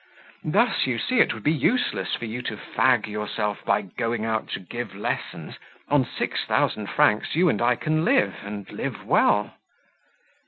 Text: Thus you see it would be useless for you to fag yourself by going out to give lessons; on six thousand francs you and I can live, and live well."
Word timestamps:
Thus 0.45 0.87
you 0.87 0.97
see 0.97 1.19
it 1.19 1.31
would 1.31 1.43
be 1.43 1.51
useless 1.51 2.15
for 2.15 2.25
you 2.25 2.41
to 2.41 2.57
fag 2.57 3.05
yourself 3.05 3.63
by 3.63 3.83
going 3.83 4.25
out 4.25 4.47
to 4.53 4.59
give 4.59 4.95
lessons; 4.95 5.57
on 5.89 6.05
six 6.07 6.43
thousand 6.43 6.89
francs 6.89 7.35
you 7.35 7.49
and 7.49 7.61
I 7.61 7.75
can 7.75 8.03
live, 8.03 8.37
and 8.41 8.67
live 8.71 9.05
well." 9.05 9.53